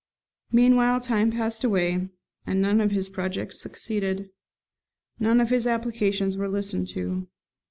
[0.51, 2.09] Meanwhile time passed away,
[2.47, 4.31] and none of his projects succeeded
[5.19, 7.27] none of his applications were listened to.